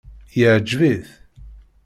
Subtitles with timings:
[0.41, 1.07] Iɛǧeb-it?